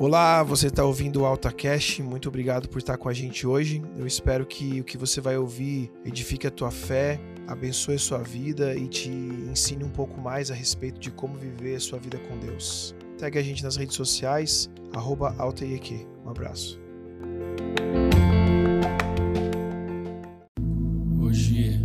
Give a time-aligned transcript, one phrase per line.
[0.00, 3.82] Olá, você está ouvindo o AltaCast, muito obrigado por estar com a gente hoje.
[3.98, 8.22] Eu espero que o que você vai ouvir edifique a tua fé, abençoe a sua
[8.22, 12.18] vida e te ensine um pouco mais a respeito de como viver a sua vida
[12.18, 12.94] com Deus.
[13.18, 16.06] Segue a gente nas redes sociais, arroba AltaIEQ.
[16.24, 16.80] Um abraço.
[21.20, 21.78] Hoje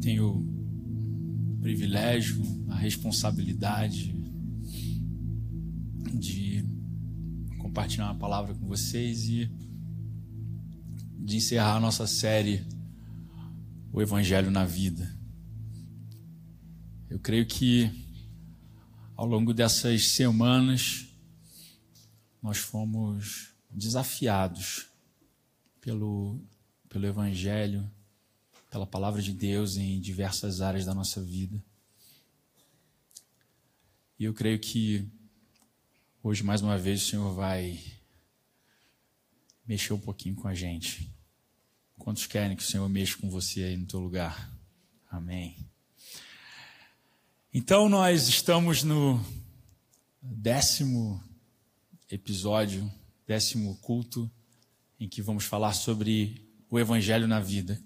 [0.00, 4.18] tenho o privilégio, a responsabilidade
[7.80, 9.50] compartilhar uma palavra com vocês e
[11.18, 12.66] de encerrar a nossa série
[13.90, 15.10] O Evangelho na Vida.
[17.08, 17.90] Eu creio que
[19.16, 21.08] ao longo dessas semanas
[22.42, 24.88] nós fomos desafiados
[25.80, 26.38] pelo,
[26.86, 27.90] pelo Evangelho,
[28.70, 31.64] pela palavra de Deus em diversas áreas da nossa vida.
[34.18, 35.10] E eu creio que
[36.22, 37.80] Hoje, mais uma vez, o Senhor vai
[39.66, 41.10] mexer um pouquinho com a gente.
[41.96, 44.54] Quantos querem que o Senhor mexa com você aí no teu lugar?
[45.10, 45.56] Amém.
[47.54, 49.18] Então, nós estamos no
[50.20, 51.24] décimo
[52.10, 52.92] episódio,
[53.26, 54.30] décimo culto,
[55.00, 57.82] em que vamos falar sobre o Evangelho na vida.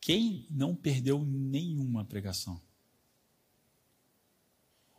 [0.00, 2.58] Quem não perdeu nenhuma pregação?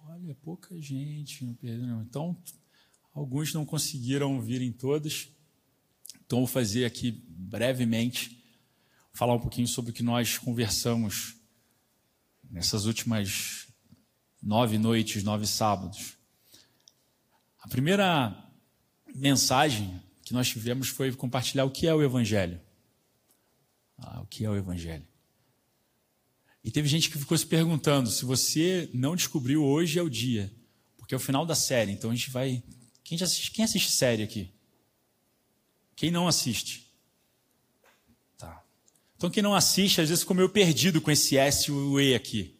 [0.06, 2.02] Olha, pouca gente não.
[2.02, 2.42] Então,
[3.14, 5.30] alguns não conseguiram vir em todas.
[6.26, 8.44] Então, vou fazer aqui brevemente,
[9.14, 11.36] falar um pouquinho sobre o que nós conversamos
[12.50, 13.68] nessas últimas
[14.42, 16.18] nove noites, nove sábados.
[17.60, 18.36] A primeira
[19.14, 22.60] mensagem que nós tivemos foi compartilhar o que é o Evangelho.
[23.98, 25.11] Ah, o que é o Evangelho?
[26.64, 30.52] E teve gente que ficou se perguntando: se você não descobriu, hoje é o dia.
[30.98, 31.92] Porque é o final da série.
[31.92, 32.64] Então a gente vai.
[33.04, 34.52] Quem, assiste, quem assiste série aqui?
[35.96, 36.88] Quem não assiste?
[38.38, 38.64] Tá.
[39.18, 42.16] Então quem não assiste, às vezes ficou meio perdido com esse S e o E
[42.16, 42.58] aqui.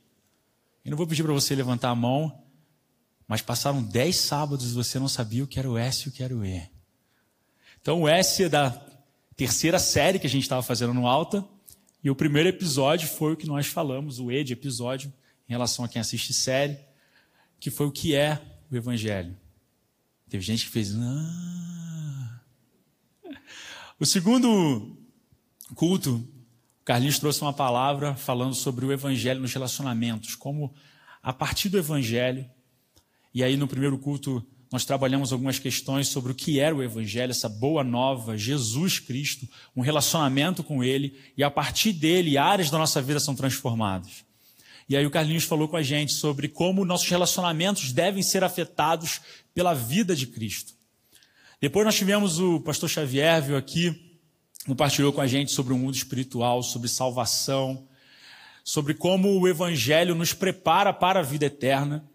[0.84, 2.44] Eu não vou pedir para você levantar a mão,
[3.28, 6.12] mas passaram dez sábados e você não sabia o que era o S e o
[6.12, 6.70] que era o E.
[7.80, 8.70] Então o S é da
[9.36, 11.48] terceira série que a gente estava fazendo no Alta.
[12.04, 15.14] E o primeiro episódio foi o que nós falamos, o E de episódio,
[15.48, 16.80] em relação a quem assiste série,
[17.60, 18.42] que foi o que é
[18.72, 19.38] o Evangelho.
[20.28, 20.96] Teve gente que fez.
[20.96, 22.42] Ah.
[24.00, 24.98] O segundo
[25.76, 26.16] culto,
[26.82, 30.74] o Carlinhos trouxe uma palavra falando sobre o Evangelho nos relacionamentos, como
[31.22, 32.50] a partir do Evangelho.
[33.34, 37.32] E aí no primeiro culto nós trabalhamos algumas questões sobre o que era o Evangelho,
[37.32, 39.46] essa boa nova, Jesus Cristo,
[39.76, 44.24] um relacionamento com Ele, e a partir dele, áreas da nossa vida são transformadas.
[44.88, 49.20] E aí o Carlinhos falou com a gente sobre como nossos relacionamentos devem ser afetados
[49.54, 50.74] pela vida de Cristo.
[51.60, 54.18] Depois nós tivemos o pastor Xavier, viu aqui,
[54.66, 57.88] compartilhou com a gente sobre o mundo espiritual, sobre salvação,
[58.64, 62.10] sobre como o Evangelho nos prepara para a vida eterna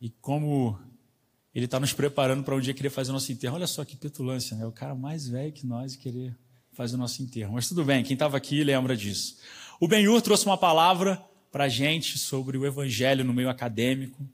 [0.00, 0.78] e como
[1.54, 3.56] ele está nos preparando para um dia querer fazer o nosso enterro.
[3.56, 4.66] Olha só que petulância, né?
[4.66, 6.36] O cara mais velho que nós querer
[6.72, 7.54] fazer o nosso enterro.
[7.54, 9.36] Mas tudo bem, quem estava aqui lembra disso.
[9.80, 14.24] O Benhur trouxe uma palavra para a gente sobre o evangelho no meio acadêmico.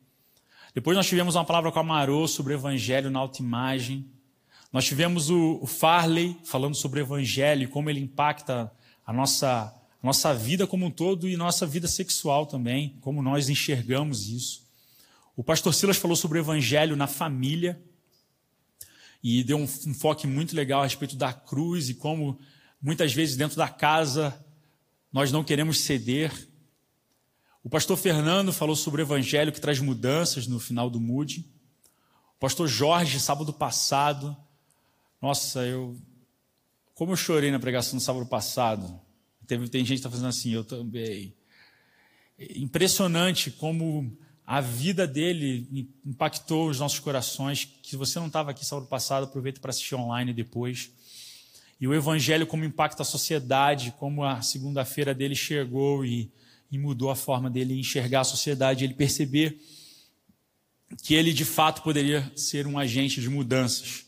[0.74, 4.04] Depois nós tivemos uma palavra com a Marô sobre o evangelho na autoimagem.
[4.70, 8.70] Nós tivemos o, Farley falando sobre o evangelho e como ele impacta
[9.06, 9.72] a nossa,
[10.02, 14.65] a nossa vida como um todo e nossa vida sexual também, como nós enxergamos isso.
[15.36, 17.78] O pastor Silas falou sobre o evangelho na família
[19.22, 22.38] e deu um enfoque muito legal a respeito da cruz e como
[22.80, 24.42] muitas vezes dentro da casa
[25.12, 26.32] nós não queremos ceder.
[27.62, 31.44] O pastor Fernando falou sobre o evangelho que traz mudanças no final do Mood.
[32.36, 34.34] O pastor Jorge, sábado passado,
[35.20, 36.00] nossa, eu
[36.94, 38.98] como eu chorei na pregação do sábado passado.
[39.46, 41.36] Teve, tem gente que está fazendo assim, eu também.
[42.38, 44.16] Impressionante como
[44.46, 47.68] a vida dele impactou os nossos corações.
[47.82, 50.92] Se você não estava aqui sábado passado, aproveita para assistir online depois.
[51.80, 56.30] E o evangelho como impacta a sociedade, como a segunda-feira dele chegou e,
[56.70, 59.60] e, mudou a forma dele enxergar a sociedade, ele perceber
[61.02, 64.06] que ele de fato poderia ser um agente de mudanças.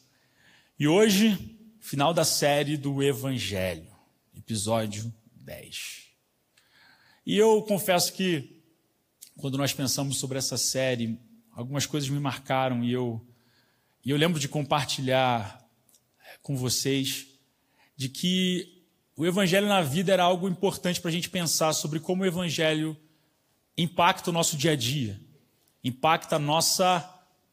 [0.79, 1.37] E hoje,
[1.81, 3.91] final da série do Evangelho,
[4.37, 6.05] episódio 10.
[7.27, 8.58] E eu confesso que
[9.39, 11.17] quando nós pensamos sobre essa série,
[11.53, 13.25] algumas coisas me marcaram e eu,
[14.05, 15.65] e eu lembro de compartilhar
[16.21, 17.27] eh, com vocês
[17.97, 18.85] de que
[19.17, 22.97] o Evangelho na vida era algo importante para a gente pensar sobre como o Evangelho
[23.77, 25.21] impacta o nosso dia a dia.
[25.85, 27.09] impacta a nossa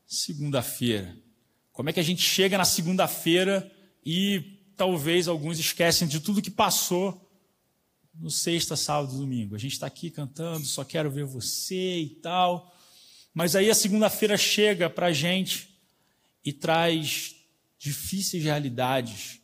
[0.07, 1.15] segunda-feira.
[1.71, 3.71] Como é que a gente chega na segunda-feira
[4.03, 7.24] e talvez alguns esquecem de tudo que passou
[8.19, 9.55] no sexta, sábado domingo.
[9.55, 12.73] A gente está aqui cantando, só quero ver você e tal.
[13.33, 15.77] Mas aí a segunda-feira chega para a gente
[16.43, 17.35] e traz
[17.77, 19.41] difíceis realidades.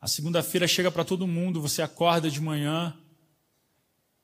[0.00, 2.96] A segunda-feira chega para todo mundo, você acorda de manhã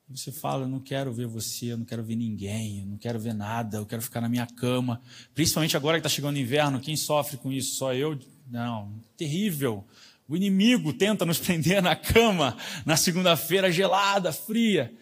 [0.09, 2.97] e você fala: Eu não quero ver você, eu não quero ver ninguém, eu não
[2.97, 5.01] quero ver nada, eu quero ficar na minha cama.
[5.35, 7.75] Principalmente agora que está chegando o inverno, quem sofre com isso?
[7.75, 8.17] Só eu?
[8.49, 9.85] Não, terrível.
[10.27, 14.93] O inimigo tenta nos prender na cama na segunda-feira gelada, fria.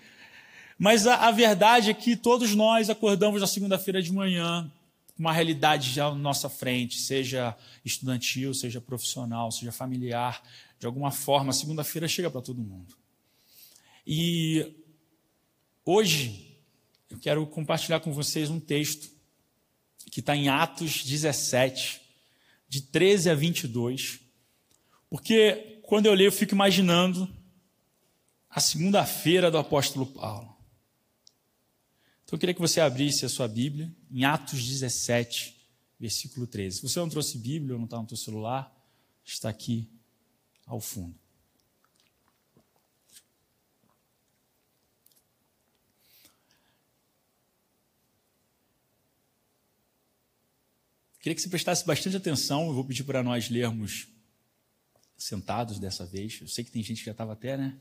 [0.77, 4.71] Mas a, a, verdade é que todos nós acordamos na segunda-feira de manhã
[5.15, 7.55] com uma realidade já à nossa frente, seja
[7.85, 10.43] estudantil, seja profissional, seja familiar.
[10.77, 12.95] De alguma forma, segunda-feira chega para todo mundo.
[14.05, 14.75] E
[15.85, 16.59] hoje
[17.09, 19.09] eu quero compartilhar com vocês um texto
[20.11, 22.01] que está em Atos 17,
[22.67, 24.24] de 13 a 22
[25.09, 27.29] porque quando eu leio, eu fico imaginando
[28.49, 30.55] a segunda-feira do apóstolo Paulo.
[32.23, 35.55] Então eu queria que você abrisse a sua Bíblia em Atos 17,
[35.99, 36.77] versículo 13.
[36.77, 38.73] Se você não trouxe Bíblia ou não está no seu celular,
[39.23, 39.89] está aqui
[40.65, 41.15] ao fundo.
[51.19, 54.14] Queria que você prestasse bastante atenção, eu vou pedir para nós lermos
[55.25, 56.39] sentados dessa vez.
[56.39, 57.75] Eu sei que tem gente que já estava até, né?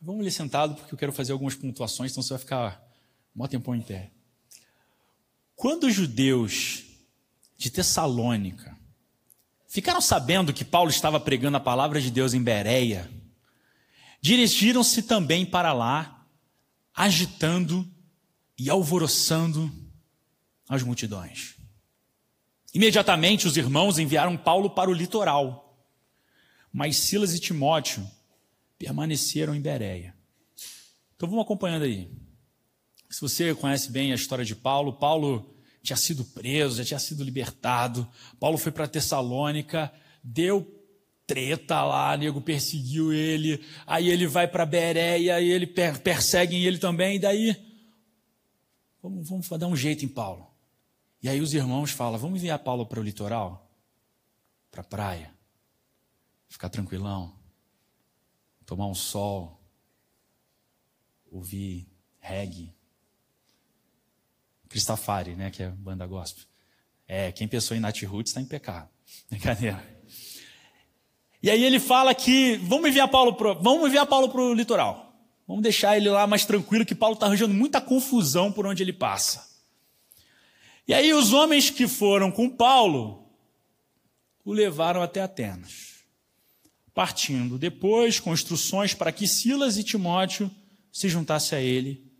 [0.00, 2.82] Vamos ler sentado, porque eu quero fazer algumas pontuações, então você vai ficar
[3.34, 4.10] um tempão em pé.
[5.54, 6.84] Quando os judeus
[7.56, 8.76] de Tessalônica
[9.68, 13.10] ficaram sabendo que Paulo estava pregando a palavra de Deus em Bereia,
[14.20, 16.26] dirigiram-se também para lá,
[16.94, 17.86] agitando
[18.58, 19.70] e alvoroçando
[20.68, 21.56] as multidões.
[22.72, 25.65] Imediatamente os irmãos enviaram Paulo para o litoral
[26.76, 28.06] mas Silas e Timóteo
[28.78, 30.14] permaneceram em Bereia.
[31.16, 32.10] Então vamos acompanhando aí.
[33.08, 37.24] Se você conhece bem a história de Paulo, Paulo tinha sido preso, já tinha sido
[37.24, 38.06] libertado.
[38.38, 39.90] Paulo foi para Tessalônica,
[40.22, 40.70] deu
[41.26, 43.64] treta lá, nego perseguiu ele.
[43.86, 47.16] Aí ele vai para Bereia e ele per perseguem ele também.
[47.16, 47.56] E daí,
[49.02, 50.46] vamos, vamos dar um jeito em Paulo.
[51.22, 53.66] E aí os irmãos falam: vamos enviar Paulo para o litoral,
[54.70, 55.35] para a praia
[56.56, 57.34] ficar tranquilão,
[58.64, 59.60] tomar um sol,
[61.30, 61.86] ouvir
[62.18, 62.74] reggae.
[64.66, 66.44] Cristafari, né, que é banda gospel.
[67.06, 68.88] É, quem pensou em Nat Roots está em pecado.
[69.28, 69.84] Brincadeira.
[71.42, 75.14] E aí ele fala que vamos enviar Paulo pro, vamos enviar Paulo para o litoral.
[75.46, 78.94] Vamos deixar ele lá mais tranquilo, que Paulo está arranjando muita confusão por onde ele
[78.94, 79.46] passa.
[80.88, 83.30] E aí os homens que foram com Paulo
[84.42, 85.95] o levaram até Atenas
[86.96, 90.50] partindo depois com instruções para que Silas e Timóteo
[90.90, 92.10] se juntassem a ele,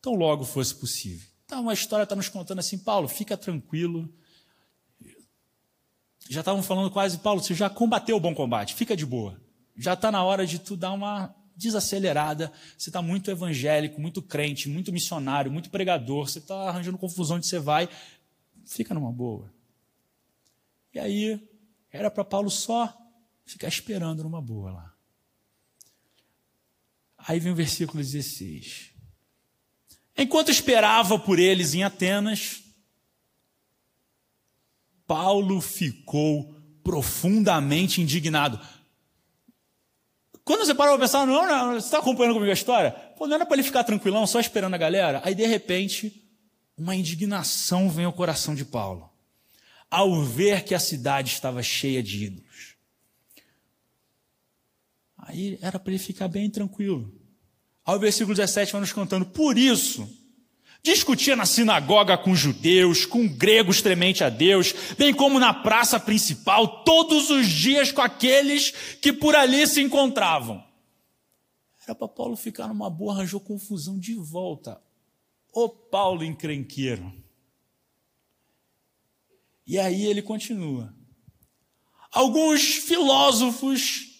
[0.00, 1.28] tão logo fosse possível.
[1.44, 4.08] Então a história está nos contando assim, Paulo, fica tranquilo.
[6.30, 9.38] Já estavam falando quase, Paulo, você já combateu o bom combate, fica de boa.
[9.76, 12.50] Já está na hora de tu dar uma desacelerada.
[12.78, 16.26] Você está muito evangélico, muito crente, muito missionário, muito pregador.
[16.26, 17.86] Você está arranjando confusão onde você vai.
[18.64, 19.52] Fica numa boa.
[20.94, 21.38] E aí,
[21.92, 23.03] era para Paulo só
[23.44, 24.94] ficar esperando numa boa lá.
[27.18, 28.92] Aí vem o versículo 16.
[30.16, 32.62] Enquanto esperava por eles em Atenas,
[35.06, 38.60] Paulo ficou profundamente indignado.
[40.44, 42.90] Quando você parou para pensar, não, não, você está acompanhando comigo a história?
[42.90, 45.22] Pô, não era para ele ficar tranquilão, só esperando a galera?
[45.24, 46.22] Aí, de repente,
[46.76, 49.10] uma indignação vem ao coração de Paulo,
[49.90, 52.43] ao ver que a cidade estava cheia de ídolos.
[55.26, 57.12] Aí era para ele ficar bem tranquilo.
[57.84, 60.08] Aí o versículo 17 vai nos contando: Por isso,
[60.82, 66.84] discutia na sinagoga com judeus, com gregos temente a Deus, bem como na praça principal,
[66.84, 70.62] todos os dias com aqueles que por ali se encontravam.
[71.86, 74.80] Era para Paulo ficar numa boa, arranjou confusão de volta.
[75.52, 77.12] Ô Paulo encrenqueiro.
[79.66, 80.94] E aí ele continua.
[82.10, 84.13] Alguns filósofos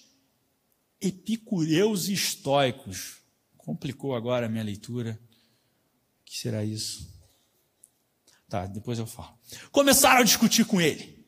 [1.00, 3.18] epicureus e estoicos.
[3.56, 5.18] Complicou agora a minha leitura.
[6.20, 7.12] O que será isso?
[8.48, 9.38] Tá, depois eu falo.
[9.72, 11.26] Começaram a discutir com ele.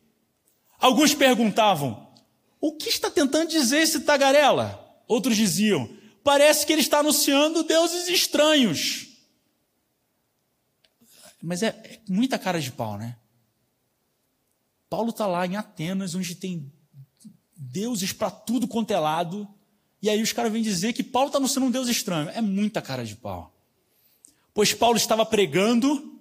[0.79, 2.15] Alguns perguntavam:
[2.61, 5.03] o que está tentando dizer esse tagarela?
[5.09, 5.89] Outros diziam:
[6.23, 9.07] parece que ele está anunciando deuses estranhos.
[11.43, 13.17] Mas é, é muita cara de pau, né?
[14.89, 16.73] Paulo está lá em Atenas, onde tem
[17.57, 19.49] deuses para tudo quanto é lado,
[20.07, 22.29] e aí os caras vêm dizer que Paulo está sendo um deus estranho.
[22.29, 23.53] É muita cara de pau.
[24.55, 26.17] Pois Paulo estava pregando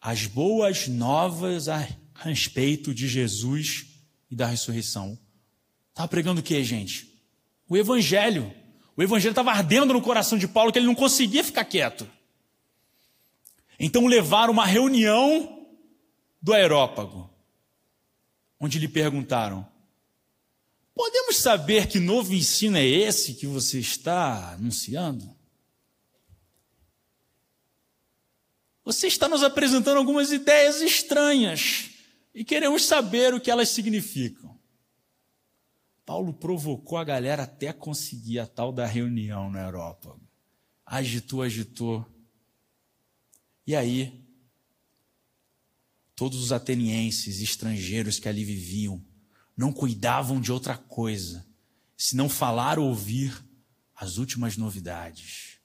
[0.00, 3.86] as boas novas a respeito de Jesus
[4.28, 5.16] e da ressurreição.
[5.90, 7.16] Estava pregando o que, gente?
[7.68, 8.52] O Evangelho.
[8.96, 12.10] O Evangelho estava ardendo no coração de Paulo que ele não conseguia ficar quieto.
[13.78, 15.64] Então levaram uma reunião
[16.42, 17.30] do aerópago,
[18.58, 19.64] onde lhe perguntaram:
[20.94, 25.34] Podemos saber que novo ensino é esse que você está anunciando?
[28.84, 31.90] Você está nos apresentando algumas ideias estranhas
[32.34, 34.58] e queremos saber o que elas significam.
[36.04, 40.18] Paulo provocou a galera até conseguir a tal da reunião na Europa.
[40.84, 42.04] Agitou, agitou.
[43.64, 44.24] E aí,
[46.16, 49.00] todos os atenienses, estrangeiros que ali viviam,
[49.60, 51.46] não cuidavam de outra coisa,
[51.94, 53.44] senão falar ou ouvir
[53.94, 55.58] as últimas novidades.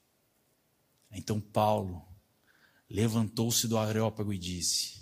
[1.10, 2.06] Então Paulo
[2.90, 5.02] levantou-se do Areópago e disse: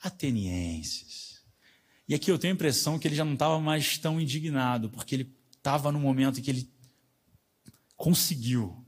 [0.00, 1.42] Atenienses.
[2.08, 5.14] E aqui eu tenho a impressão que ele já não estava mais tão indignado, porque
[5.14, 6.72] ele estava no momento em que ele
[7.94, 8.86] conseguiu.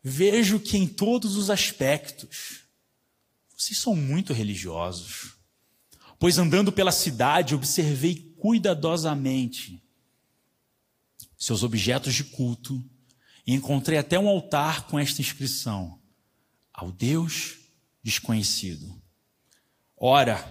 [0.00, 2.60] Vejo que em todos os aspectos
[3.56, 5.39] vocês são muito religiosos.
[6.20, 9.82] Pois andando pela cidade observei cuidadosamente
[11.34, 12.84] seus objetos de culto
[13.46, 15.98] e encontrei até um altar com esta inscrição:
[16.74, 17.60] ao Deus
[18.02, 19.02] desconhecido.
[19.96, 20.44] Ora,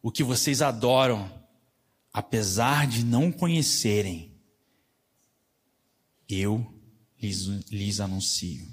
[0.00, 1.30] o que vocês adoram,
[2.10, 4.34] apesar de não conhecerem,
[6.26, 6.74] eu
[7.20, 8.66] lhes, lhes anuncio.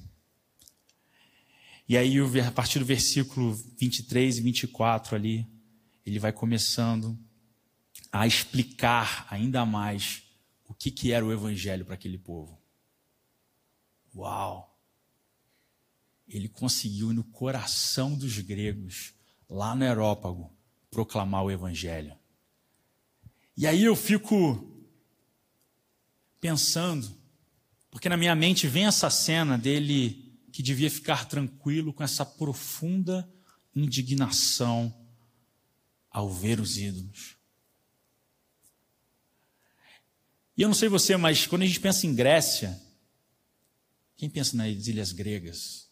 [1.90, 5.57] E aí, a partir do versículo 23 e 24 ali,
[6.08, 7.18] ele vai começando
[8.12, 10.24] a explicar ainda mais
[10.66, 12.60] o que, que era o evangelho para aquele povo.
[14.16, 14.78] Uau!
[16.28, 19.14] ele conseguiu no coração dos gregos,
[19.50, 20.52] lá no Aerópago,
[20.92, 22.14] proclamar o evangelho.
[23.56, 24.84] E aí eu fico
[26.40, 27.10] pensando,
[27.90, 33.28] porque na minha mente vem essa cena dele que devia ficar tranquilo com essa profunda
[33.76, 34.94] indignação
[36.18, 37.38] ao ver os ídolos.
[40.58, 42.82] E eu não sei você, mas quando a gente pensa em Grécia,
[44.16, 45.88] quem pensa nas ilhas gregas?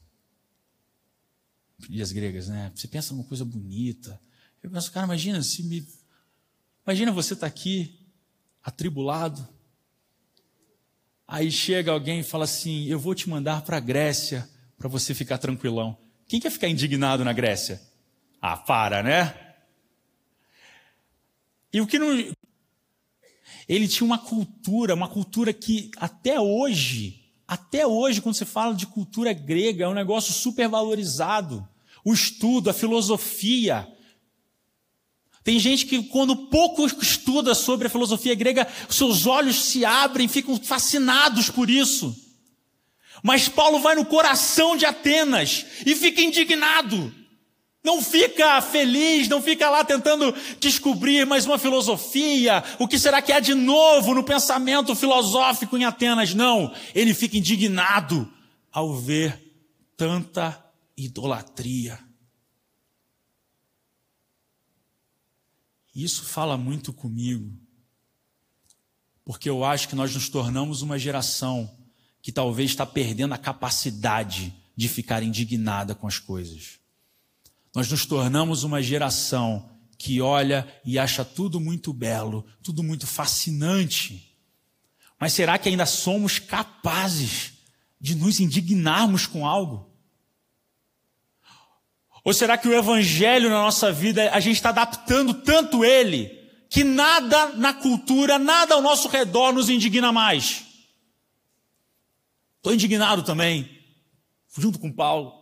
[1.88, 2.72] ilhas gregas, né?
[2.74, 4.20] Você pensa numa coisa bonita.
[4.64, 5.88] Eu penso, cara, imagina se me.
[6.84, 8.00] Imagina você estar tá aqui,
[8.64, 9.48] atribulado.
[11.28, 15.14] Aí chega alguém e fala assim: Eu vou te mandar para a Grécia para você
[15.14, 15.96] ficar tranquilão.
[16.28, 17.80] Quem quer ficar indignado na Grécia?
[18.42, 19.45] Ah, para, né?
[21.76, 22.34] E o que não.
[23.68, 28.88] Ele tinha uma cultura, uma cultura que até hoje até hoje, quando você fala de
[28.88, 31.68] cultura grega, é um negócio super valorizado.
[32.04, 33.88] O estudo, a filosofia.
[35.44, 40.58] Tem gente que, quando pouco estuda sobre a filosofia grega, seus olhos se abrem, ficam
[40.58, 42.16] fascinados por isso.
[43.22, 47.14] Mas Paulo vai no coração de Atenas e fica indignado.
[47.86, 53.32] Não fica feliz, não fica lá tentando descobrir mais uma filosofia, o que será que
[53.32, 56.34] há de novo no pensamento filosófico em Atenas.
[56.34, 58.28] Não, ele fica indignado
[58.72, 59.40] ao ver
[59.96, 60.66] tanta
[60.98, 62.00] idolatria.
[65.94, 67.54] Isso fala muito comigo,
[69.24, 71.70] porque eu acho que nós nos tornamos uma geração
[72.20, 76.84] que talvez está perdendo a capacidade de ficar indignada com as coisas.
[77.76, 84.34] Nós nos tornamos uma geração que olha e acha tudo muito belo, tudo muito fascinante.
[85.20, 87.54] Mas será que ainda somos capazes
[88.00, 89.94] de nos indignarmos com algo?
[92.24, 96.30] Ou será que o evangelho na nossa vida, a gente está adaptando tanto ele,
[96.70, 100.64] que nada na cultura, nada ao nosso redor nos indigna mais?
[102.58, 103.70] Estou indignado também,
[104.58, 105.35] junto com Paulo.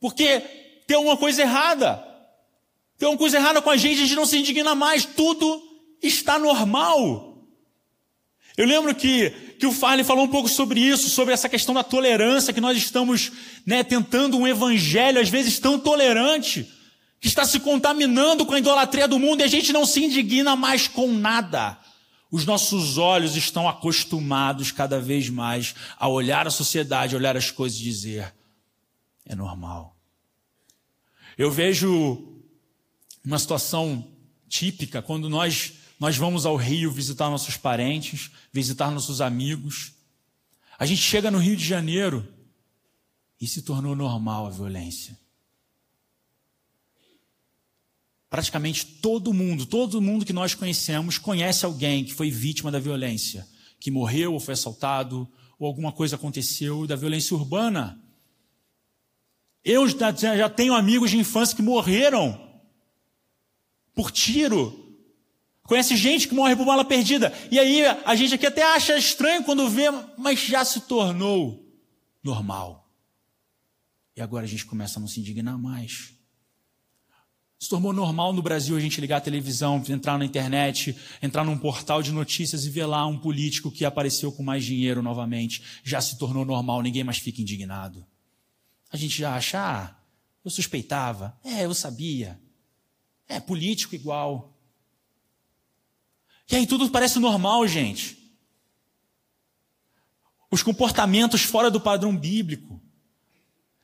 [0.00, 0.40] Porque
[0.86, 2.04] tem uma coisa errada.
[2.98, 5.04] Tem uma coisa errada com a gente, a gente não se indigna mais.
[5.04, 5.62] Tudo
[6.02, 7.28] está normal.
[8.56, 11.84] Eu lembro que, que o Farley falou um pouco sobre isso, sobre essa questão da
[11.84, 13.30] tolerância, que nós estamos
[13.64, 16.68] né, tentando um evangelho, às vezes tão tolerante,
[17.20, 20.56] que está se contaminando com a idolatria do mundo e a gente não se indigna
[20.56, 21.78] mais com nada.
[22.32, 27.52] Os nossos olhos estão acostumados cada vez mais a olhar a sociedade, a olhar as
[27.52, 28.34] coisas e dizer:
[29.28, 29.96] é normal.
[31.36, 32.42] Eu vejo
[33.24, 34.10] uma situação
[34.48, 39.94] típica quando nós nós vamos ao Rio visitar nossos parentes, visitar nossos amigos.
[40.78, 42.26] A gente chega no Rio de Janeiro
[43.40, 45.18] e se tornou normal a violência.
[48.30, 53.48] Praticamente todo mundo, todo mundo que nós conhecemos, conhece alguém que foi vítima da violência,
[53.80, 58.00] que morreu ou foi assaltado, ou alguma coisa aconteceu da violência urbana.
[59.70, 62.40] Eu já tenho amigos de infância que morreram
[63.94, 64.96] por tiro.
[65.62, 67.30] Conhece gente que morre por bala perdida.
[67.50, 71.70] E aí a gente aqui até acha estranho quando vê, mas já se tornou
[72.24, 72.90] normal.
[74.16, 76.14] E agora a gente começa a não se indignar mais.
[77.58, 81.58] Se tornou normal no Brasil a gente ligar a televisão, entrar na internet, entrar num
[81.58, 85.62] portal de notícias e ver lá um político que apareceu com mais dinheiro novamente.
[85.84, 88.06] Já se tornou normal, ninguém mais fica indignado.
[88.90, 89.96] A gente já acha, ah,
[90.44, 92.40] eu suspeitava, é, eu sabia.
[93.28, 94.56] É, político igual.
[96.50, 98.16] E aí tudo parece normal, gente.
[100.50, 102.80] Os comportamentos fora do padrão bíblico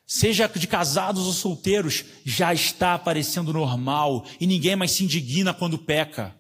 [0.07, 5.79] seja de casados ou solteiros, já está aparecendo normal e ninguém mais se indigna quando
[5.79, 6.37] peca.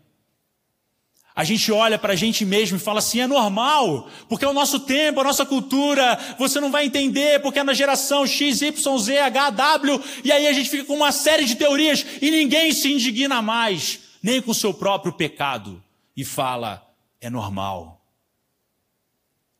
[1.36, 4.52] A gente olha para a gente mesmo e fala assim: é normal, porque é o
[4.52, 8.98] nosso tempo, a nossa cultura, você não vai entender, porque é na geração X, Y,
[8.98, 12.72] Z, H, W, e aí a gente fica com uma série de teorias e ninguém
[12.72, 15.82] se indigna mais, nem com o seu próprio pecado,
[16.16, 16.88] e fala:
[17.20, 18.00] é normal.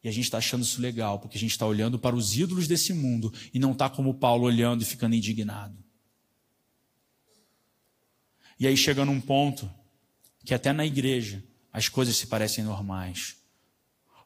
[0.05, 2.69] E a gente está achando isso legal, porque a gente está olhando para os ídolos
[2.69, 5.83] desse mundo e não está como Paulo olhando e ficando indignado.
[8.61, 9.69] E aí chega num ponto
[10.45, 11.43] que até na igreja
[11.75, 13.37] as coisas se parecem normais.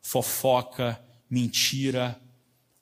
[0.03, 2.21] Fofoca, mentira,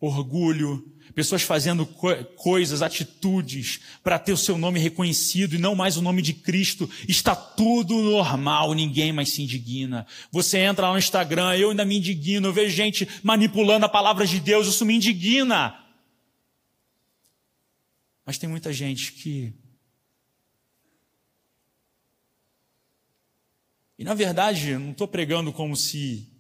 [0.01, 5.97] orgulho, pessoas fazendo co coisas, atitudes para ter o seu nome reconhecido e não mais
[5.97, 6.91] o nome de Cristo.
[7.09, 10.05] Está tudo normal, ninguém mais se indigna.
[10.33, 14.27] Você entra lá no Instagram, eu ainda me indigno, eu vejo gente manipulando a palavra
[14.27, 15.79] de Deus, isso me indigna.
[18.25, 19.55] Mas tem muita gente que.
[23.99, 26.33] E na verdade, eu não estou pregando como se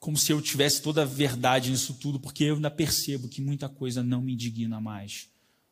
[0.00, 3.68] como se eu tivesse toda a verdade nisso tudo, porque eu ainda percebo que muita
[3.68, 5.28] coisa não me indigna mais,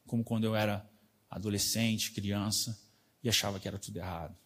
[0.07, 0.87] como quando eu era
[1.31, 2.79] adolescente, criança,
[3.25, 4.37] e achava que era tudo errado.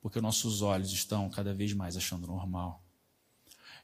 [0.00, 2.82] Porque nossos olhos estão cada vez mais achando normal.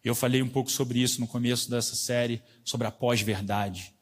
[0.03, 3.95] Eu falei um pouco sobre isso no começo dessa série, sobre a pós-verdade.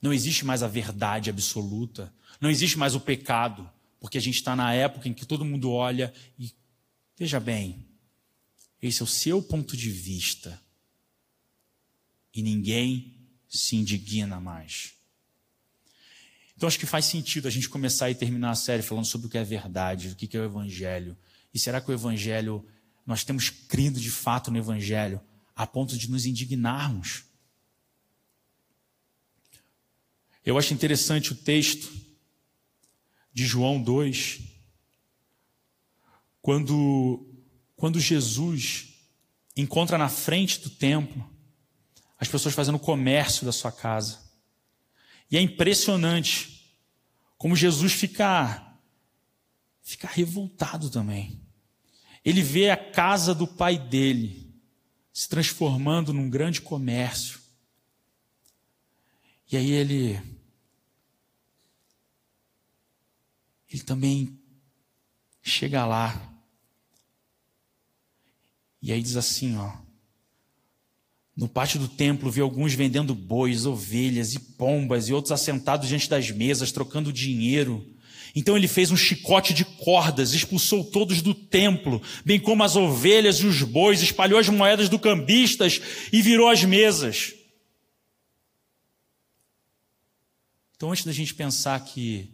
[0.00, 3.70] Não existe mais a verdade absoluta, não existe mais o pecado,
[4.06, 6.54] porque a gente está na época em que todo mundo olha e,
[7.18, 7.84] veja bem,
[8.80, 10.62] esse é o seu ponto de vista.
[12.32, 13.16] E ninguém
[13.48, 14.92] se indigna mais.
[16.56, 19.30] Então acho que faz sentido a gente começar e terminar a série falando sobre o
[19.30, 21.18] que é verdade, o que é o Evangelho.
[21.52, 22.64] E será que o Evangelho,
[23.04, 25.20] nós temos crido de fato no Evangelho
[25.52, 27.24] a ponto de nos indignarmos?
[30.44, 32.05] Eu acho interessante o texto
[33.36, 34.40] de João 2,
[36.40, 37.22] quando
[37.76, 38.94] quando Jesus
[39.54, 41.30] encontra na frente do templo
[42.18, 44.20] as pessoas fazendo comércio da sua casa.
[45.30, 46.74] E é impressionante
[47.36, 48.74] como Jesus fica,
[49.82, 51.38] fica revoltado também.
[52.24, 54.50] Ele vê a casa do pai dele
[55.12, 57.38] se transformando num grande comércio.
[59.52, 60.35] E aí ele
[63.70, 64.38] ele também
[65.42, 66.36] chega lá
[68.86, 69.72] e aí diz assim, ó.
[71.36, 76.08] No pátio do templo vi alguns vendendo bois, ovelhas e pombas e outros assentados diante
[76.08, 77.84] das mesas, trocando dinheiro.
[78.34, 83.38] Então ele fez um chicote de cordas, expulsou todos do templo, bem como as ovelhas
[83.38, 85.80] e os bois, espalhou as moedas do cambistas
[86.12, 87.34] e virou as mesas.
[90.76, 92.28] Então, antes da gente pensar que,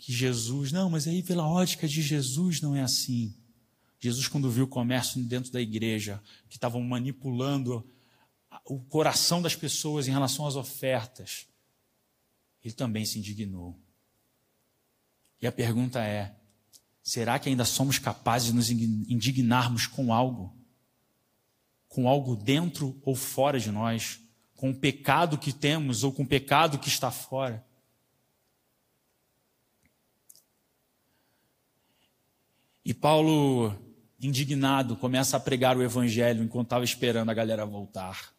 [0.00, 3.34] que Jesus, não, mas aí pela ótica de Jesus não é assim.
[4.00, 7.86] Jesus, quando viu o comércio dentro da igreja, que estavam manipulando
[8.64, 11.46] o coração das pessoas em relação às ofertas,
[12.64, 13.78] ele também se indignou.
[15.38, 16.34] E a pergunta é:
[17.02, 20.56] será que ainda somos capazes de nos indignarmos com algo?
[21.88, 24.18] Com algo dentro ou fora de nós?
[24.56, 27.68] Com o pecado que temos ou com o pecado que está fora?
[32.90, 33.72] E Paulo
[34.20, 38.34] indignado, começa a pregar o evangelho enquanto estava esperando a galera voltar.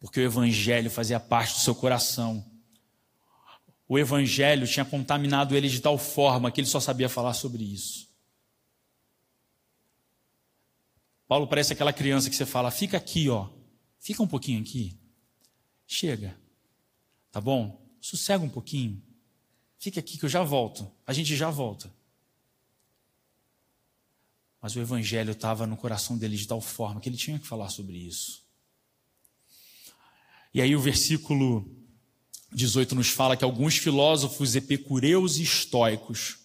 [0.00, 2.44] porque o Evangelho fazia parte do seu coração.
[3.88, 8.08] O Evangelho tinha contaminado ele de tal forma que ele só sabia falar sobre isso.
[11.28, 13.48] Paulo parece aquela criança que você fala: fica aqui, ó,
[14.00, 14.98] fica um pouquinho aqui,
[15.86, 16.36] chega,
[17.30, 17.88] tá bom?
[18.00, 19.00] Sossega um pouquinho,
[19.78, 21.97] fica aqui que eu já volto, a gente já volta.
[24.60, 27.70] Mas o evangelho estava no coração dele de tal forma que ele tinha que falar
[27.70, 28.42] sobre isso.
[30.52, 31.70] E aí o versículo
[32.52, 36.38] 18 nos fala que alguns filósofos epicureus e estoicos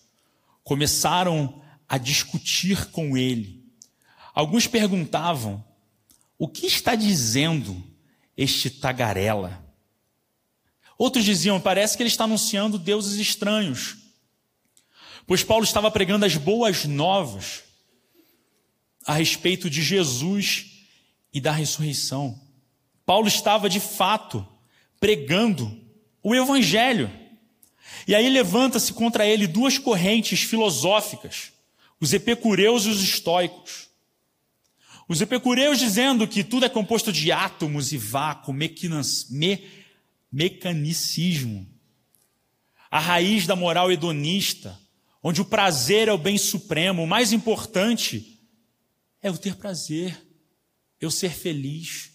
[0.63, 3.63] começaram a discutir com ele.
[4.34, 5.63] Alguns perguntavam:
[6.38, 7.82] o que está dizendo
[8.38, 9.63] este tagarela?
[10.97, 13.97] Outros diziam: parece que ele está anunciando deuses estranhos.
[15.26, 17.63] Pois Paulo estava pregando as boas novas
[19.06, 20.86] a respeito de Jesus
[21.34, 22.39] e da ressurreição.
[23.06, 24.48] Paulo estava de fato
[25.00, 25.78] pregando
[26.22, 27.12] o evangelho.
[28.08, 31.52] E aí levanta-se contra ele duas correntes filosóficas,
[32.00, 33.89] os epicureus e os estoicos.
[35.08, 39.68] Os epicureus dizendo que tudo é composto de átomos e vácuo, me,
[40.32, 41.68] mecanicismo.
[42.89, 44.80] A raiz da moral hedonista,
[45.22, 48.33] onde o prazer é o bem supremo, o mais importante
[49.24, 50.22] é eu ter prazer,
[51.00, 52.12] eu ser feliz.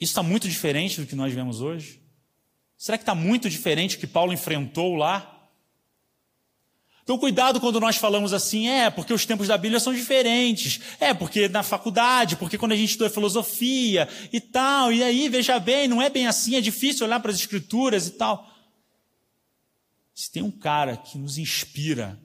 [0.00, 2.00] Isso está muito diferente do que nós vemos hoje?
[2.78, 5.32] Será que está muito diferente do que Paulo enfrentou lá?
[7.02, 11.14] Então, cuidado quando nós falamos assim, é, porque os tempos da Bíblia são diferentes, é,
[11.14, 15.88] porque na faculdade, porque quando a gente estuda filosofia e tal, e aí, veja bem,
[15.88, 18.48] não é bem assim, é difícil olhar para as escrituras e tal.
[20.14, 22.20] Se tem um cara que nos inspira,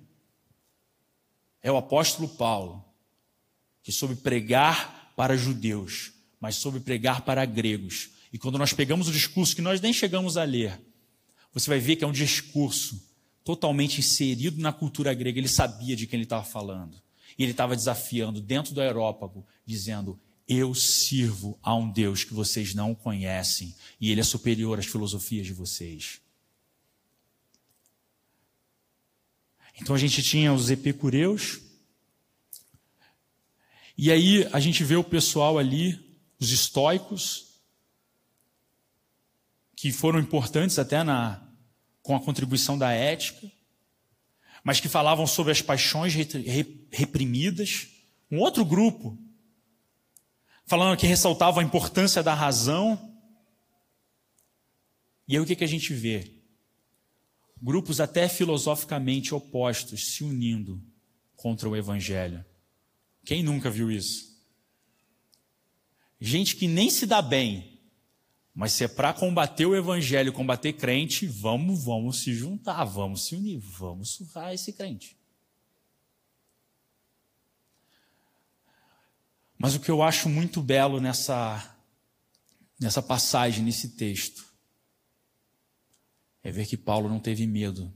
[1.62, 2.90] é o apóstolo Paulo
[3.84, 8.10] que soube pregar para judeus, mas soube pregar para gregos.
[8.34, 10.80] E quando nós pegamos o discurso que nós nem chegamos a ler,
[11.54, 13.02] você vai ver que é um discurso
[13.44, 15.39] totalmente inserido na cultura grega.
[15.39, 16.98] Ele sabia de quem ele estava falando.
[17.38, 22.74] E ele estava desafiando dentro do aerópago, dizendo: Eu sirvo a um Deus que vocês
[22.74, 26.22] não conhecem, e ele é superior às filosofias de vocês.
[29.82, 31.60] Então a gente tinha os epicureus,
[33.97, 35.99] e aí a gente vê o pessoal ali,
[36.39, 37.51] os estoicos,
[39.75, 41.41] que foram importantes até na,
[42.04, 43.51] com a contribuição da ética,
[44.63, 46.13] mas que falavam sobre as paixões
[46.91, 47.88] reprimidas.
[48.30, 49.17] Um outro grupo,
[50.65, 53.12] falando que ressaltava a importância da razão.
[55.27, 56.32] E aí o que, que a gente vê?
[57.60, 60.82] Grupos até filosoficamente opostos se unindo
[61.36, 62.45] contra o evangelho.
[63.32, 64.38] Quem nunca viu isso?
[66.20, 67.80] Gente que nem se dá bem,
[68.54, 73.36] mas se é para combater o evangelho, combater crente, vamos, vamos se juntar, vamos se
[73.38, 75.17] unir, vamos surrar esse crente.
[79.58, 81.74] Mas o que eu acho muito belo nessa,
[82.78, 84.46] nessa passagem, nesse texto,
[86.44, 87.94] é ver que Paulo não teve medo.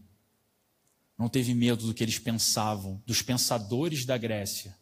[1.17, 4.73] Não teve medo do que eles pensavam, dos pensadores da Grécia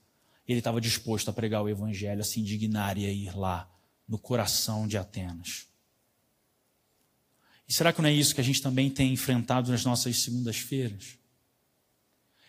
[0.47, 3.69] ele estava disposto a pregar o evangelho, a se indignar e a ir lá,
[4.07, 5.67] no coração de Atenas.
[7.67, 11.17] E será que não é isso que a gente também tem enfrentado nas nossas segundas-feiras?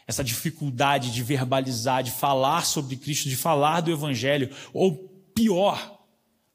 [0.07, 6.05] Essa dificuldade de verbalizar, de falar sobre Cristo, de falar do Evangelho, ou pior,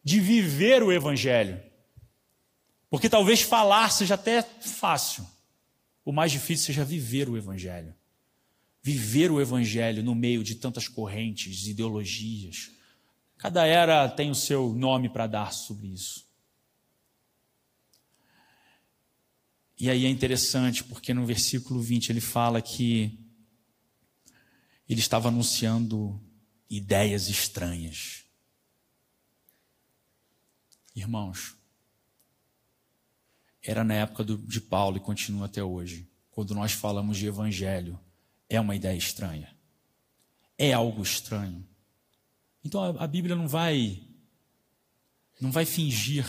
[0.03, 1.59] de viver o Evangelho.
[2.89, 5.25] Porque talvez falar seja até fácil,
[6.03, 7.95] o mais difícil seja viver o Evangelho
[8.89, 12.71] viver o evangelho no meio de tantas correntes, ideologias.
[13.37, 16.27] Cada era tem o seu nome para dar sobre isso.
[19.79, 23.17] E aí é interessante, porque no versículo 20 ele fala que
[24.87, 26.19] ele estava anunciando
[26.67, 28.25] ideias estranhas.
[30.95, 31.55] Irmãos,
[33.61, 37.99] era na época do, de Paulo e continua até hoje, quando nós falamos de evangelho
[38.49, 39.55] é uma ideia estranha.
[40.57, 41.65] É algo estranho.
[42.65, 44.01] Então a, Bíblia não vai
[45.39, 46.25] não vai fingir.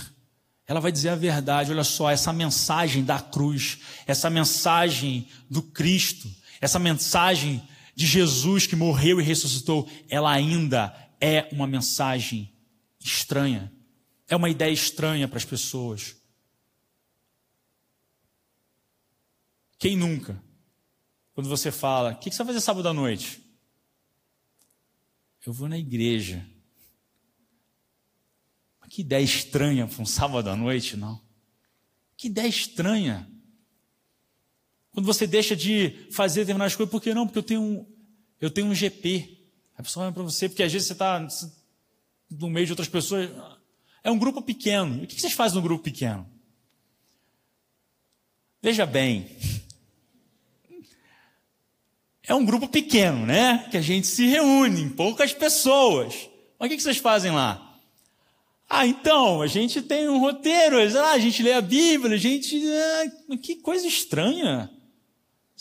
[0.66, 1.72] Ela vai dizer a verdade.
[1.72, 6.30] Olha só, essa mensagem da cruz, essa mensagem do Cristo,
[6.60, 12.52] essa mensagem de Jesus que morreu e ressuscitou, ela ainda é uma mensagem
[13.00, 13.72] estranha.
[14.28, 16.14] É uma ideia estranha para as pessoas.
[19.76, 20.40] Quem nunca
[21.34, 23.42] quando você fala, o que você vai fazer sábado à noite?
[25.46, 26.46] Eu vou na igreja.
[28.84, 31.20] O Que ideia estranha para um sábado à noite, não?
[32.16, 33.30] Que ideia estranha.
[34.92, 37.26] Quando você deixa de fazer determinadas coisas, por que não?
[37.26, 37.86] Porque eu tenho um,
[38.40, 39.38] eu tenho um GP.
[39.76, 41.26] A pessoa olha para você, porque às vezes você está
[42.28, 43.30] no meio de outras pessoas.
[44.02, 45.00] É um grupo pequeno.
[45.00, 46.28] E o que vocês fazem no grupo pequeno?
[48.60, 49.26] Veja bem.
[52.30, 53.66] É um grupo pequeno, né?
[53.72, 56.30] Que a gente se reúne, poucas pessoas.
[56.56, 57.76] Mas o que vocês fazem lá?
[58.68, 62.56] Ah, então, a gente tem um roteiro, ah, a gente lê a Bíblia, a gente.
[62.72, 64.70] Ah, que coisa estranha.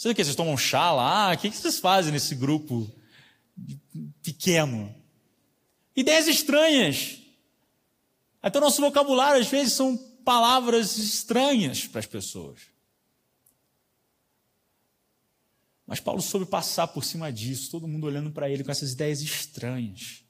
[0.05, 0.23] O que?
[0.23, 1.34] Vocês tomam chá lá?
[1.34, 2.88] O que vocês fazem nesse grupo
[4.21, 4.93] pequeno?
[5.95, 7.17] Ideias estranhas.
[8.43, 12.60] Até o nosso vocabulário, às vezes, são palavras estranhas para as pessoas.
[15.89, 19.21] Mas Paulo soube passar por cima disso, todo mundo olhando para ele com essas ideias
[19.21, 20.23] estranhas.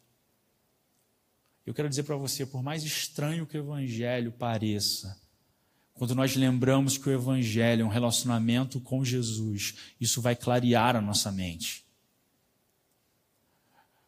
[1.65, 5.19] Eu quero dizer para você, por mais estranho que o evangelho pareça,
[5.95, 11.01] quando nós lembramos que o evangelho é um relacionamento com Jesus, isso vai clarear a
[11.01, 11.83] nossa mente.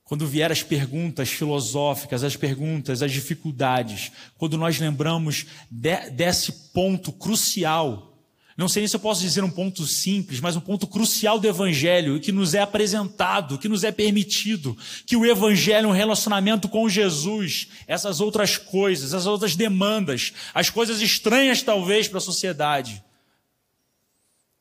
[0.05, 7.11] Quando vier as perguntas filosóficas, as perguntas, as dificuldades, quando nós lembramos de, desse ponto
[7.11, 8.10] crucial
[8.57, 12.19] não sei se eu posso dizer um ponto simples, mas um ponto crucial do Evangelho,
[12.19, 16.89] que nos é apresentado, que nos é permitido, que o Evangelho é um relacionamento com
[16.89, 23.03] Jesus, essas outras coisas, essas outras demandas, as coisas estranhas talvez para a sociedade.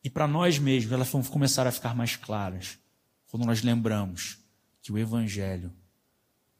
[0.03, 2.79] E para nós mesmos, elas vão começar a ficar mais claras
[3.31, 4.38] quando nós lembramos
[4.83, 5.72] que o Evangelho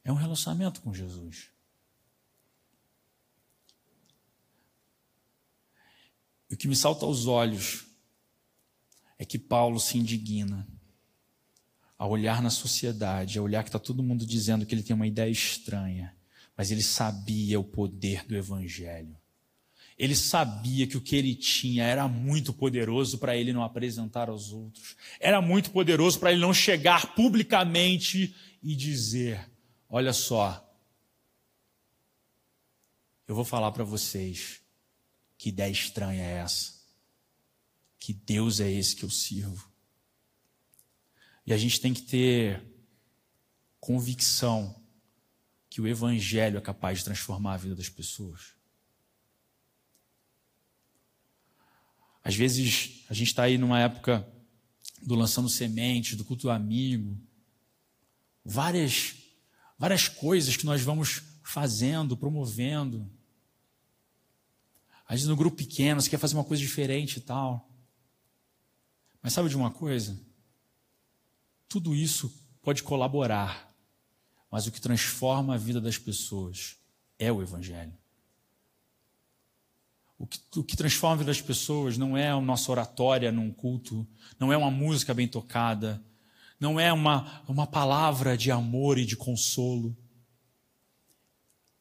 [0.03, 1.49] é um relacionamento com Jesus.
[6.51, 7.85] E o que me salta aos olhos
[9.17, 10.67] é que Paulo se indigna
[11.97, 15.07] a olhar na sociedade, a olhar que está todo mundo dizendo que ele tem uma
[15.07, 16.13] ideia estranha,
[16.57, 19.15] mas ele sabia o poder do Evangelho.
[19.97, 24.51] Ele sabia que o que ele tinha era muito poderoso para ele não apresentar aos
[24.51, 24.97] outros.
[25.21, 29.49] Era muito poderoso para ele não chegar publicamente e dizer:
[29.87, 30.69] Olha só,
[33.25, 34.61] eu vou falar para vocês
[35.41, 36.71] que ideia estranha é essa?
[37.99, 39.71] Que Deus é esse que eu sirvo?
[41.43, 42.63] E a gente tem que ter
[43.79, 44.79] convicção
[45.67, 48.53] que o Evangelho é capaz de transformar a vida das pessoas.
[52.23, 54.31] Às vezes a gente está aí numa época
[55.01, 57.19] do lançando sementes, do culto do amigo,
[58.45, 59.15] várias,
[59.75, 63.11] várias coisas que nós vamos fazendo, promovendo.
[65.11, 67.69] Às vezes no grupo pequeno, você quer fazer uma coisa diferente e tal.
[69.21, 70.17] Mas sabe de uma coisa?
[71.67, 73.75] Tudo isso pode colaborar,
[74.49, 76.77] mas o que transforma a vida das pessoas
[77.19, 77.91] é o Evangelho.
[80.17, 83.51] O que, o que, transforma a vida das pessoas não é a nossa oratória num
[83.51, 84.07] culto,
[84.39, 86.01] não é uma música bem tocada,
[86.57, 89.93] não é uma, uma palavra de amor e de consolo.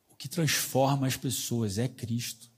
[0.09, 2.50] O que transforma as pessoas é Cristo.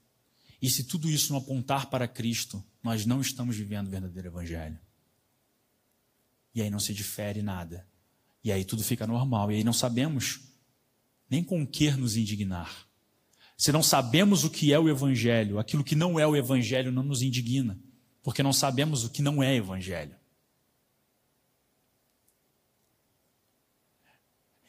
[0.63, 4.79] E se tudo isso não apontar para Cristo, nós não estamos vivendo o verdadeiro Evangelho.
[6.55, 7.85] E aí não se difere nada.
[8.41, 9.51] E aí tudo fica normal.
[9.51, 10.39] E aí não sabemos
[11.29, 12.87] nem com o que nos indignar.
[13.57, 17.03] Se não sabemos o que é o Evangelho, aquilo que não é o Evangelho não
[17.03, 17.77] nos indigna,
[18.21, 20.15] porque não sabemos o que não é Evangelho.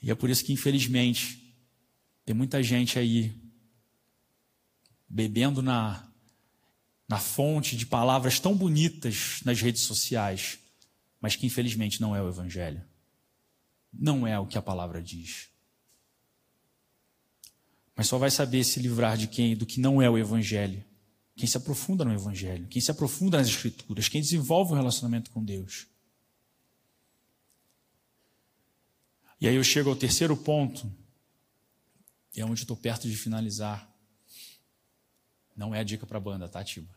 [0.02, 1.56] E é por isso que, infelizmente,
[2.24, 3.43] tem muita gente aí
[5.14, 6.04] bebendo na,
[7.08, 10.58] na fonte de palavras tão bonitas nas redes sociais,
[11.20, 12.82] mas que infelizmente não é o Evangelho.
[13.92, 15.50] Não é o que a palavra diz.
[17.94, 20.84] Mas só vai saber se livrar de quem, do que não é o Evangelho.
[21.36, 25.30] Quem se aprofunda no Evangelho, quem se aprofunda nas Escrituras, quem desenvolve o um relacionamento
[25.30, 25.86] com Deus.
[29.40, 30.92] E aí eu chego ao terceiro ponto,
[32.34, 33.93] e é onde estou perto de finalizar.
[35.56, 36.88] Não é a dica para banda, tá, Tiba?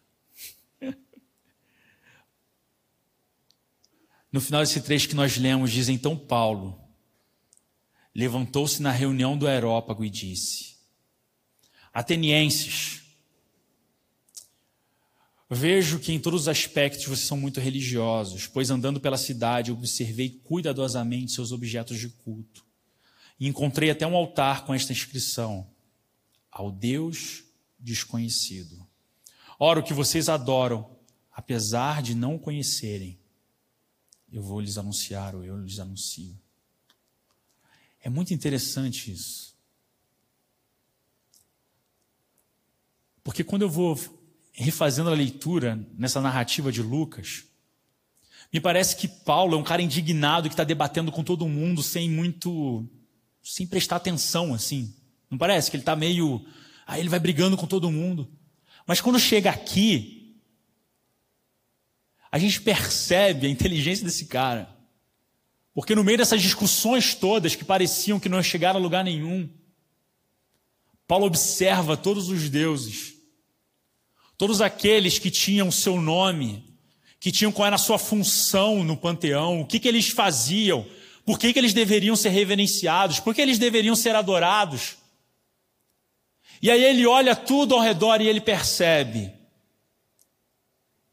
[4.31, 6.79] No final desse trecho que nós lemos, diz então Paulo:
[8.13, 10.75] levantou-se na reunião do aerópago e disse:
[11.93, 13.01] Atenienses,
[15.49, 20.29] vejo que em todos os aspectos vocês são muito religiosos, pois andando pela cidade observei
[20.43, 22.65] cuidadosamente seus objetos de culto
[23.39, 25.67] e encontrei até um altar com esta inscrição:
[26.51, 27.46] Ao Deus
[27.79, 28.85] desconhecido.
[29.59, 30.89] Ora, o que vocês adoram,
[31.31, 33.19] apesar de não conhecerem,
[34.31, 36.37] eu vou lhes anunciar, ou eu lhes anuncio.
[38.01, 39.55] É muito interessante isso.
[43.23, 43.99] Porque quando eu vou
[44.53, 47.43] refazendo a leitura nessa narrativa de Lucas,
[48.51, 52.09] me parece que Paulo é um cara indignado que está debatendo com todo mundo sem
[52.09, 52.87] muito.
[53.43, 54.93] sem prestar atenção, assim.
[55.29, 56.45] Não parece que ele está meio.
[56.87, 58.31] Aí ele vai brigando com todo mundo.
[58.85, 60.37] Mas quando chega aqui,
[62.31, 64.73] a gente percebe a inteligência desse cara.
[65.73, 69.49] Porque no meio dessas discussões todas que pareciam que não chegaram a lugar nenhum,
[71.05, 73.13] Paulo observa todos os deuses,
[74.37, 76.63] todos aqueles que tinham seu nome,
[77.19, 80.85] que tinham qual era a sua função no panteão, o que, que eles faziam,
[81.25, 84.95] por que, que eles deveriam ser reverenciados, por que eles deveriam ser adorados.
[86.61, 89.33] E aí ele olha tudo ao redor e ele percebe: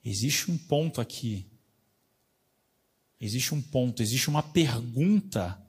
[0.04, 1.46] existe um ponto aqui,
[3.20, 5.60] existe um ponto, existe uma pergunta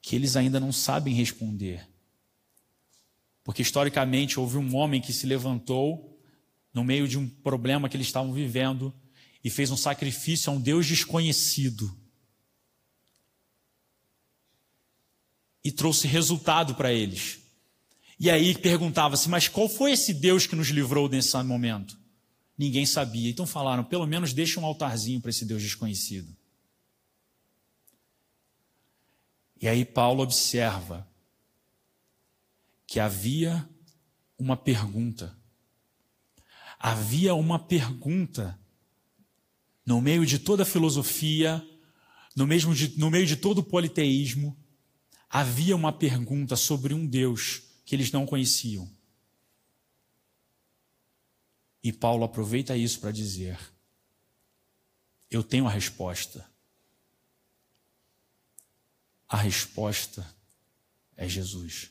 [0.00, 1.88] que eles ainda não sabem responder.
[3.44, 6.20] Porque historicamente houve um homem que se levantou
[6.72, 8.94] no meio de um problema que eles estavam vivendo
[9.44, 11.96] e fez um sacrifício a um Deus desconhecido.
[15.64, 17.41] E trouxe resultado para eles.
[18.22, 21.98] E aí perguntava-se, mas qual foi esse Deus que nos livrou nesse momento?
[22.56, 23.28] Ninguém sabia.
[23.28, 26.32] Então falaram, pelo menos deixa um altarzinho para esse Deus desconhecido.
[29.60, 31.04] E aí Paulo observa
[32.86, 33.68] que havia
[34.38, 35.36] uma pergunta.
[36.78, 38.56] Havia uma pergunta
[39.84, 41.60] no meio de toda a filosofia,
[42.36, 44.56] no, mesmo de, no meio de todo o politeísmo,
[45.28, 48.88] havia uma pergunta sobre um Deus que eles não conheciam.
[51.82, 53.58] E Paulo aproveita isso para dizer:
[55.30, 56.48] Eu tenho a resposta.
[59.28, 60.26] A resposta
[61.16, 61.90] é Jesus.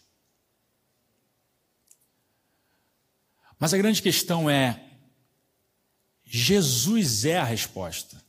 [3.60, 4.92] Mas a grande questão é:
[6.24, 8.24] Jesus é a resposta.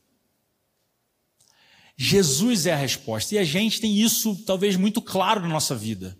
[1.95, 3.35] Jesus é a resposta.
[3.35, 6.17] E a gente tem isso talvez muito claro na nossa vida.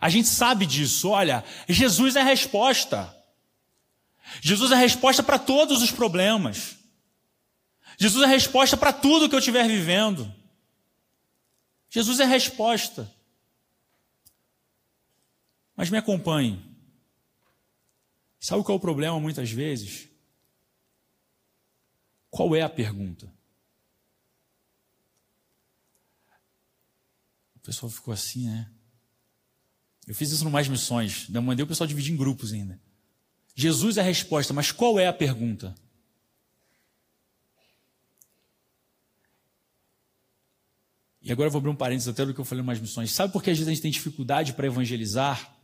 [0.00, 1.10] A gente sabe disso.
[1.10, 3.14] Olha, Jesus é a resposta.
[4.40, 6.76] Jesus é a resposta para todos os problemas.
[7.98, 10.32] Jesus é a resposta para tudo que eu estiver vivendo.
[11.88, 13.10] Jesus é a resposta.
[15.74, 16.64] Mas me acompanhe.
[18.38, 20.08] Sabe qual é o problema muitas vezes?
[22.30, 23.32] Qual é a pergunta?
[27.56, 28.70] O pessoal ficou assim, né?
[30.08, 32.80] Eu fiz isso no Mais Missões, eu mandei o pessoal dividir em grupos ainda.
[33.54, 35.74] Jesus é a resposta, mas qual é a pergunta?
[41.20, 43.10] E agora eu vou abrir um parênteses até do que eu falei no Mais Missões.
[43.10, 45.54] Sabe por que às vezes a gente tem dificuldade para evangelizar?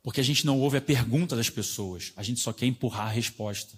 [0.00, 3.10] Porque a gente não ouve a pergunta das pessoas, a gente só quer empurrar a
[3.10, 3.76] resposta.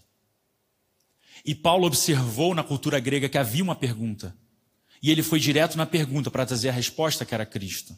[1.43, 4.37] E Paulo observou na cultura grega que havia uma pergunta.
[5.03, 7.97] E ele foi direto na pergunta para trazer a resposta que era Cristo.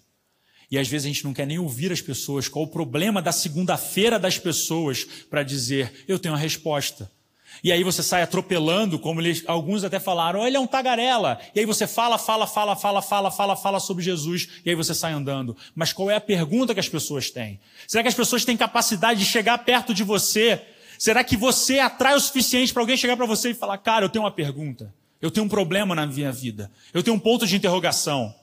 [0.70, 3.32] E às vezes a gente não quer nem ouvir as pessoas, qual o problema da
[3.32, 7.10] segunda-feira das pessoas para dizer, eu tenho a resposta.
[7.62, 11.38] E aí você sai atropelando, como eles, alguns até falaram, oh, ele é um tagarela.
[11.54, 14.94] E aí você fala, fala, fala, fala, fala, fala, fala sobre Jesus, e aí você
[14.94, 15.56] sai andando.
[15.74, 17.60] Mas qual é a pergunta que as pessoas têm?
[17.86, 20.60] Será que as pessoas têm capacidade de chegar perto de você?
[20.98, 24.08] Será que você atrai o suficiente para alguém chegar para você e falar, cara, eu
[24.08, 27.56] tenho uma pergunta, eu tenho um problema na minha vida, eu tenho um ponto de
[27.56, 28.34] interrogação?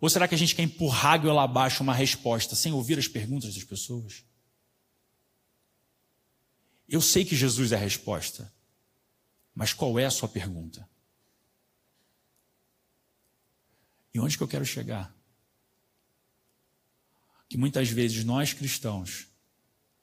[0.00, 3.54] Ou será que a gente quer empurrar goela abaixo uma resposta sem ouvir as perguntas
[3.54, 4.24] das pessoas?
[6.88, 8.52] Eu sei que Jesus é a resposta,
[9.54, 10.88] mas qual é a sua pergunta?
[14.14, 15.14] E onde que eu quero chegar?
[17.48, 19.26] Que muitas vezes nós cristãos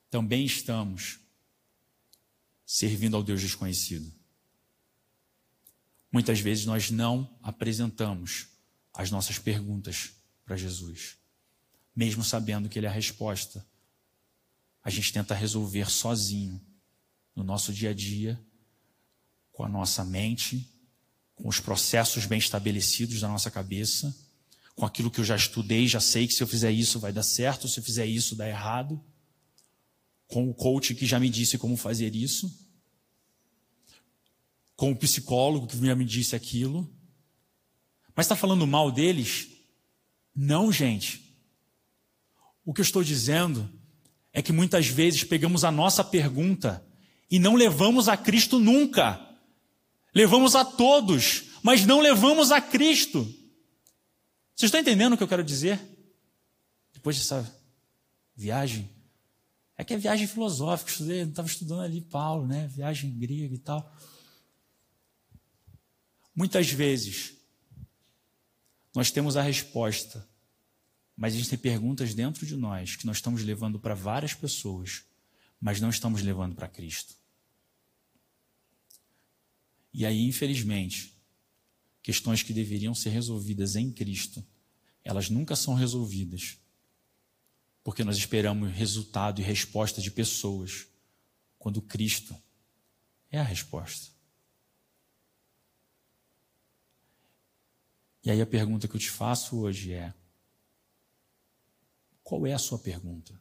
[0.09, 1.19] também estamos
[2.65, 4.13] servindo ao Deus desconhecido.
[6.11, 8.52] Muitas vezes nós não apresentamos
[8.93, 10.11] as nossas perguntas
[10.45, 11.17] para Jesus.
[11.95, 13.65] Mesmo sabendo que Ele é a resposta,
[14.83, 16.61] a gente tenta resolver sozinho,
[17.35, 18.39] no nosso dia a dia,
[19.51, 20.69] com a nossa mente,
[21.35, 24.15] com os processos bem estabelecidos da nossa cabeça,
[24.75, 27.23] com aquilo que eu já estudei, já sei que se eu fizer isso vai dar
[27.23, 29.03] certo, se eu fizer isso dá errado,
[30.27, 32.51] com o coach que já me disse como fazer isso,
[34.75, 36.91] com o psicólogo que já me disse aquilo.
[38.16, 39.47] Mas está falando mal deles?
[40.36, 41.36] Não, gente.
[42.66, 43.70] O que eu estou dizendo
[44.32, 46.86] é que muitas vezes pegamos a nossa pergunta
[47.30, 49.20] e não levamos a Cristo nunca.
[50.14, 53.24] Levamos a todos, mas não levamos a Cristo.
[54.55, 55.93] Vocês estão entendendo o que eu quero dizer?
[57.03, 57.53] depois dessa
[58.34, 58.89] viagem,
[59.76, 62.66] é que é viagem filosófica, estudei, estava estudando ali Paulo, né?
[62.68, 63.93] Viagem grega e tal.
[66.34, 67.34] Muitas vezes
[68.95, 70.27] nós temos a resposta,
[71.15, 75.03] mas existem perguntas dentro de nós que nós estamos levando para várias pessoas,
[75.59, 77.15] mas não estamos levando para Cristo.
[79.93, 81.15] E aí, infelizmente,
[82.01, 84.45] questões que deveriam ser resolvidas em Cristo,
[85.03, 86.57] elas nunca são resolvidas
[87.83, 90.87] porque nós esperamos resultado e resposta de pessoas,
[91.59, 92.35] quando Cristo
[93.29, 94.12] é a resposta.
[98.24, 100.13] E aí a pergunta que eu te faço hoje é:
[102.24, 103.39] qual é a sua pergunta?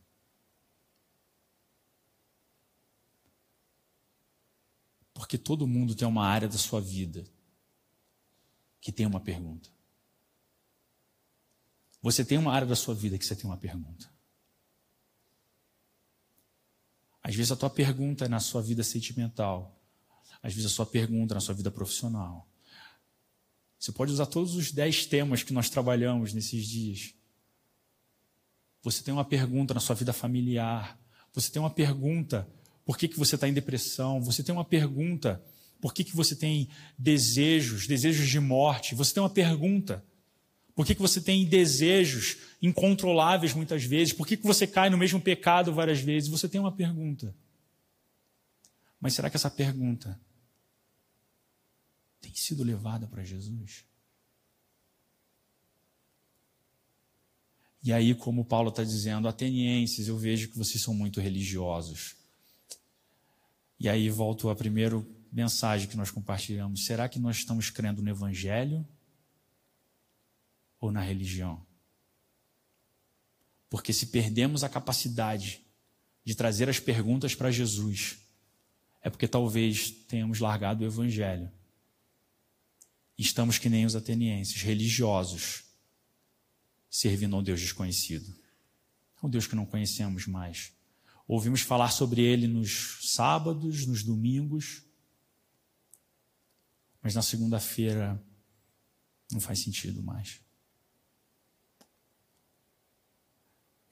[5.15, 7.25] Porque todo mundo tem uma área da sua vida
[8.81, 9.71] que tem uma pergunta.
[12.03, 14.13] Você tem uma área da sua vida que você tem uma pergunta.
[17.23, 19.81] Às vezes a tua pergunta é na sua vida sentimental.
[20.43, 22.52] Às vezes a sua pergunta é na sua vida profissional.
[23.83, 27.15] Você pode usar todos os dez temas que nós trabalhamos nesses dias.
[28.81, 30.97] Você tem uma pergunta na sua vida familiar.
[31.35, 32.49] Você tem uma pergunta:
[32.85, 34.23] por que, que você está em depressão?
[34.23, 35.43] Você tem uma pergunta:
[35.81, 38.95] por que, que você tem desejos, desejos de morte?
[38.95, 40.05] Você tem uma pergunta:
[40.77, 44.13] por que, que você tem desejos incontroláveis muitas vezes?
[44.13, 46.29] Por que, que você cai no mesmo pecado várias vezes?
[46.31, 47.35] Você tem uma pergunta.
[49.01, 50.21] Mas será que essa pergunta
[52.33, 53.85] tem sido levada para Jesus?
[57.83, 62.15] E aí, como Paulo está dizendo, atenienses, eu vejo que vocês são muito religiosos.
[63.79, 66.85] E aí volto à primeira mensagem que nós compartilhamos.
[66.85, 68.87] Será que nós estamos crendo no Evangelho
[70.83, 71.65] ou na religião.
[73.71, 75.65] Porque se perdemos a capacidade
[76.25, 78.19] de trazer as perguntas para Jesus,
[79.01, 81.51] é porque talvez tenhamos largado o evangelho.
[83.23, 85.65] Estamos que nem os atenienses, religiosos,
[86.91, 88.35] servindo a um Deus desconhecido.
[89.23, 90.73] Um Deus que não conhecemos mais.
[91.27, 94.83] Ouvimos falar sobre ele nos sábados, nos domingos,
[97.01, 98.21] mas na segunda-feira
[99.31, 100.41] não faz sentido mais.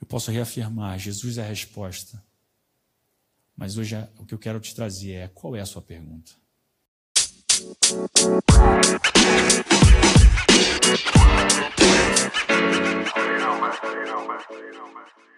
[0.00, 2.22] eu posso reafirmar: Jesus é a resposta.
[3.56, 6.32] Mas hoje o que eu quero te trazer é: qual é a sua pergunta?
[7.58, 7.66] You
[13.38, 13.72] know, man.
[14.50, 15.29] You.